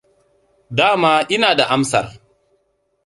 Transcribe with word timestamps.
Dama 0.77 1.13
ina 1.35 1.49
da 1.57 1.65
amsar. 1.75 2.07